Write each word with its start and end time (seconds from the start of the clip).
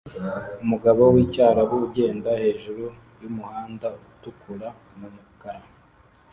Umugabo 0.63 1.01
wicyarabu 1.13 1.75
ugenda 1.85 2.29
hejuru 2.43 2.83
yumuhanda 3.21 3.87
utukura 4.07 4.67
numukara 4.99 5.61